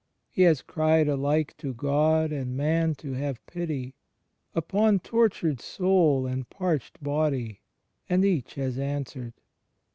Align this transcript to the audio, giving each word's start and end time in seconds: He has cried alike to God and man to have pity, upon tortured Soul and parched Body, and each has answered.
He 0.31 0.41
has 0.41 0.63
cried 0.63 1.07
alike 1.07 1.55
to 1.57 1.75
God 1.75 2.31
and 2.31 2.57
man 2.57 2.95
to 2.95 3.13
have 3.13 3.45
pity, 3.45 3.93
upon 4.55 4.97
tortured 4.97 5.61
Soul 5.61 6.25
and 6.25 6.49
parched 6.49 7.03
Body, 7.03 7.59
and 8.09 8.25
each 8.25 8.55
has 8.55 8.79
answered. 8.79 9.33